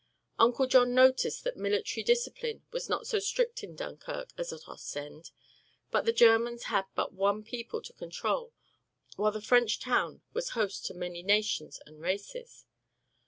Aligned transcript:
Uncle 0.39 0.65
John 0.65 0.95
noticed 0.95 1.43
that 1.43 1.55
military 1.57 2.03
discipline 2.03 2.65
was 2.71 2.89
not 2.89 3.05
so 3.05 3.19
strict 3.19 3.63
in 3.63 3.75
Dunkirk 3.75 4.29
as 4.35 4.51
at 4.51 4.67
Ostend; 4.67 5.29
but 5.91 6.05
the 6.05 6.11
Germans 6.11 6.63
had 6.63 6.85
but 6.95 7.13
one 7.13 7.43
people 7.43 7.83
to 7.83 7.93
control 7.93 8.51
while 9.15 9.31
the 9.31 9.39
French 9.39 9.79
town 9.79 10.23
was 10.33 10.49
host 10.57 10.87
to 10.87 10.95
many 10.95 11.21
nations 11.21 11.79
and 11.85 12.01
races. 12.01 12.65